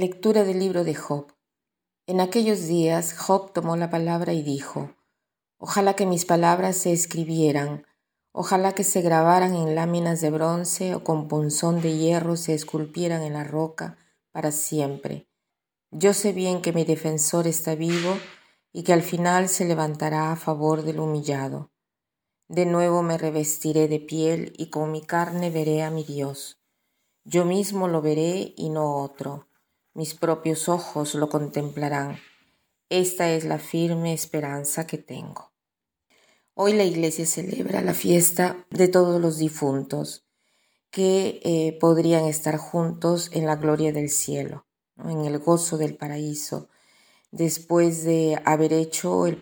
[0.00, 1.26] Lectura del libro de Job.
[2.06, 4.94] En aquellos días Job tomó la palabra y dijo,
[5.58, 7.84] Ojalá que mis palabras se escribieran,
[8.32, 13.20] ojalá que se grabaran en láminas de bronce o con punzón de hierro se esculpieran
[13.20, 13.98] en la roca
[14.32, 15.28] para siempre.
[15.90, 18.16] Yo sé bien que mi defensor está vivo
[18.72, 21.72] y que al final se levantará a favor del humillado.
[22.48, 26.58] De nuevo me revestiré de piel y con mi carne veré a mi Dios.
[27.24, 29.49] Yo mismo lo veré y no otro
[29.94, 32.18] mis propios ojos lo contemplarán.
[32.88, 35.52] Esta es la firme esperanza que tengo.
[36.54, 40.26] Hoy la iglesia celebra la fiesta de todos los difuntos
[40.90, 44.66] que eh, podrían estar juntos en la gloria del cielo,
[44.98, 46.68] en el gozo del paraíso,
[47.30, 49.40] después de haber hecho el,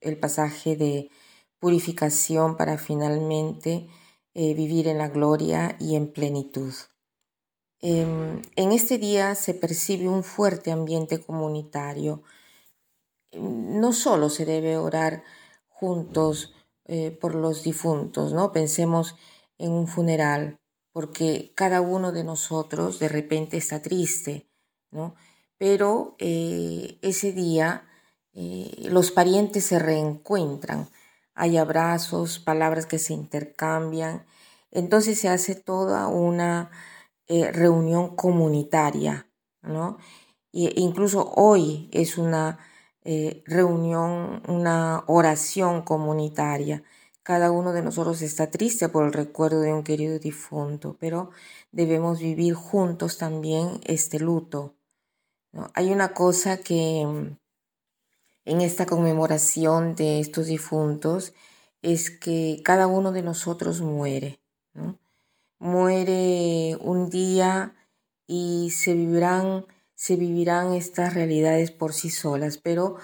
[0.00, 1.10] el pasaje de
[1.58, 3.88] purificación para finalmente
[4.34, 6.72] eh, vivir en la gloria y en plenitud.
[7.86, 12.22] Em, en este día se percibe un fuerte ambiente comunitario.
[13.34, 15.22] No solo se debe orar
[15.68, 16.54] juntos
[16.86, 18.52] eh, por los difuntos, ¿no?
[18.52, 19.16] Pensemos
[19.58, 20.58] en un funeral,
[20.92, 24.48] porque cada uno de nosotros de repente está triste,
[24.90, 25.14] ¿no?
[25.58, 27.86] Pero eh, ese día
[28.32, 30.88] eh, los parientes se reencuentran,
[31.34, 34.24] hay abrazos, palabras que se intercambian,
[34.70, 36.70] entonces se hace toda una
[37.28, 39.28] eh, reunión comunitaria,
[39.62, 39.98] ¿no?
[40.52, 42.58] E incluso hoy es una
[43.02, 46.84] eh, reunión, una oración comunitaria.
[47.22, 51.30] Cada uno de nosotros está triste por el recuerdo de un querido difunto, pero
[51.72, 54.74] debemos vivir juntos también este luto.
[55.74, 57.36] Hay una cosa que mm,
[58.44, 61.34] en esta conmemoración de estos difuntos
[61.82, 64.40] es que cada uno de nosotros muere.
[64.74, 64.98] ¿no?
[65.64, 67.74] Muere un día
[68.26, 69.64] y se vivirán,
[69.94, 72.98] se vivirán estas realidades por sí solas, pero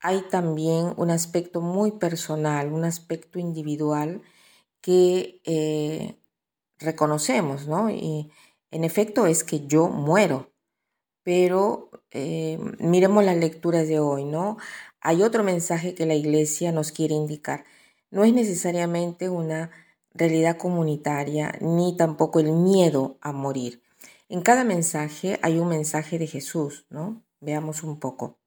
[0.00, 4.22] hay también un aspecto muy personal, un aspecto individual
[4.80, 6.16] que eh,
[6.78, 7.90] reconocemos, ¿no?
[7.90, 8.30] Y
[8.70, 10.50] en efecto es que yo muero,
[11.22, 14.56] pero eh, miremos las lecturas de hoy, ¿no?
[15.02, 17.64] Hay otro mensaje que la iglesia nos quiere indicar.
[18.10, 19.70] No es necesariamente una
[20.18, 23.82] realidad comunitaria, ni tampoco el miedo a morir.
[24.28, 27.24] En cada mensaje hay un mensaje de Jesús, ¿no?
[27.40, 28.40] Veamos un poco.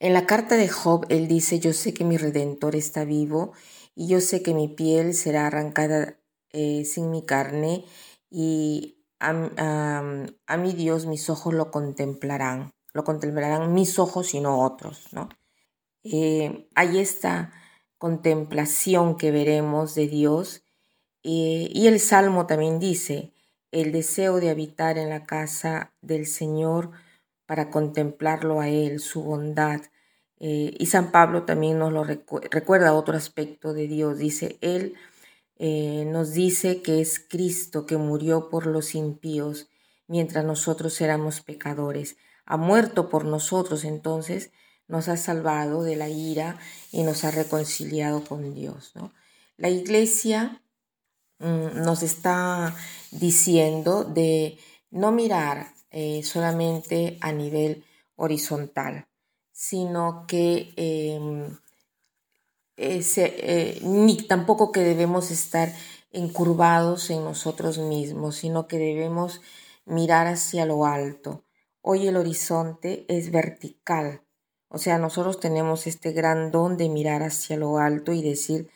[0.00, 3.52] En la carta de Job, él dice, yo sé que mi redentor está vivo
[3.94, 6.18] y yo sé que mi piel será arrancada
[6.52, 7.84] eh, sin mi carne
[8.30, 9.32] y a,
[10.58, 15.28] mi Dios mis ojos lo contemplarán, lo contemplarán mis ojos y no otros, ¿no?
[16.04, 17.52] Eh, hay esta
[17.98, 20.67] contemplación que veremos de Dios
[21.30, 23.34] eh, y el Salmo también dice,
[23.70, 26.92] el deseo de habitar en la casa del Señor
[27.44, 29.82] para contemplarlo a Él, su bondad.
[30.40, 34.16] Eh, y San Pablo también nos lo recuerda otro aspecto de Dios.
[34.16, 34.94] Dice, Él
[35.58, 39.68] eh, nos dice que es Cristo que murió por los impíos
[40.06, 42.16] mientras nosotros éramos pecadores.
[42.46, 44.50] Ha muerto por nosotros, entonces
[44.86, 46.58] nos ha salvado de la ira
[46.90, 48.92] y nos ha reconciliado con Dios.
[48.94, 49.12] ¿no?
[49.58, 50.62] La iglesia
[51.38, 52.74] nos está
[53.10, 54.58] diciendo de
[54.90, 57.84] no mirar eh, solamente a nivel
[58.16, 59.06] horizontal,
[59.52, 61.56] sino que em,
[62.76, 63.80] eh,
[64.28, 65.72] tampoco que debemos estar
[66.10, 69.40] encurvados en nosotros mismos, sino que debemos
[69.84, 71.44] mirar hacia lo alto.
[71.80, 74.22] Hoy el horizonte es vertical,
[74.68, 78.70] o sea, nosotros tenemos este gran don de mirar hacia lo alto y decir,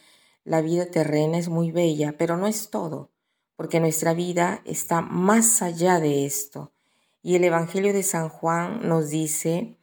[0.45, 3.11] la vida terrena es muy bella, pero no es todo,
[3.57, 6.73] porque nuestra vida está más allá de esto.
[7.23, 9.79] Y el Evangelio de San Juan nos dice,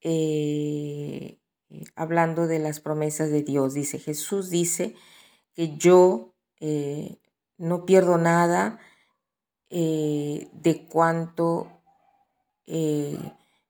[0.00, 1.38] eh,
[1.94, 4.96] hablando de las promesas de Dios, dice, Jesús dice
[5.54, 7.18] que yo eh,
[7.56, 8.80] no pierdo nada
[9.70, 11.68] eh, de cuanto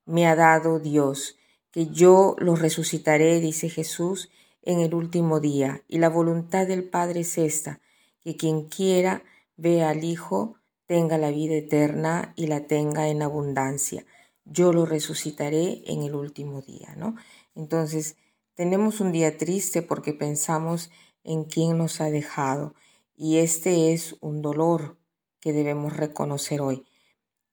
[0.04, 1.36] me ha dado Dios,
[1.72, 4.30] que yo los resucitaré, dice Jesús,
[4.62, 5.82] en el último día.
[5.88, 7.80] Y la voluntad del Padre es esta,
[8.20, 9.24] que quien quiera
[9.56, 10.56] vea al Hijo
[10.86, 14.04] tenga la vida eterna y la tenga en abundancia.
[14.44, 17.16] Yo lo resucitaré en el último día, ¿no?
[17.54, 18.16] Entonces,
[18.54, 20.90] tenemos un día triste porque pensamos
[21.24, 22.74] en quién nos ha dejado
[23.16, 24.98] y este es un dolor
[25.40, 26.84] que debemos reconocer hoy.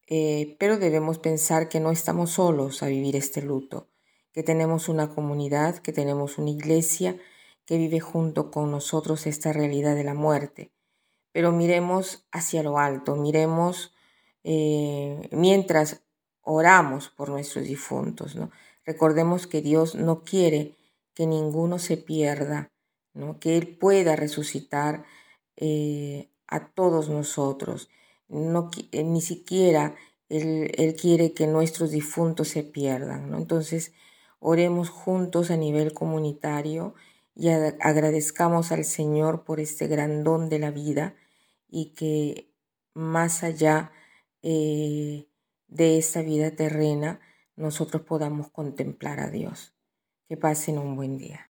[0.08, 3.89] Eh, pero debemos pensar que no estamos solos a vivir este luto
[4.32, 7.18] que tenemos una comunidad, que tenemos una iglesia
[7.66, 10.72] que vive junto con nosotros esta realidad de la muerte.
[11.32, 13.94] Pero miremos hacia lo alto, miremos
[14.44, 16.02] eh, mientras
[16.42, 18.52] oramos por nuestros difuntos, ¿no?
[18.86, 20.76] Recordemos que Dios no quiere
[21.14, 22.72] que ninguno se pierda,
[23.14, 23.40] ¿no?
[23.40, 25.06] Que Él pueda resucitar
[25.58, 27.90] eh, a todos nosotros.
[28.28, 29.96] No, eh, ni siquiera
[30.30, 33.38] él, él, quiere que nuestros difuntos se pierdan, ¿no?
[33.38, 33.94] Entonces,
[34.40, 36.96] oremos juntos a nivel comunitario
[37.36, 41.16] y agradezcamos al Señor por este gran don de la vida
[41.70, 42.52] y que
[42.94, 43.92] más allá
[44.42, 45.28] eh,
[45.68, 47.20] de esta vida terrena
[47.56, 49.74] nosotros podamos contemplar a Dios.
[50.28, 51.49] Que pasen un buen día.